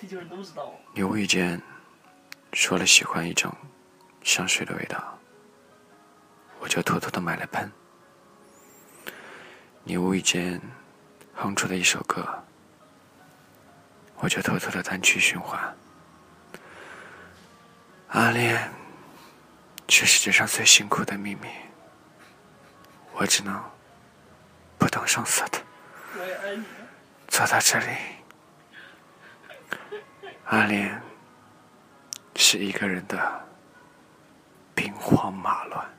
[0.00, 0.72] 地球人都知道。
[0.92, 1.60] 你无意间
[2.52, 3.54] 说了喜欢一种
[4.22, 5.18] 香水的味道，
[6.58, 7.70] 我就偷偷的买了喷。
[9.82, 10.60] 你无意间
[11.34, 12.26] 哼出的一首歌，
[14.16, 15.76] 我就偷偷的单曲循环。
[18.08, 18.72] 暗恋
[19.88, 21.48] 是世界上最辛苦的秘密，
[23.12, 23.62] 我只能
[24.78, 25.58] 不动声色的
[26.16, 26.64] 我也爱你。
[27.28, 27.86] 走到这里。
[30.46, 31.00] 暗恋
[32.36, 33.48] 是一个人的
[34.74, 35.93] 兵荒马乱。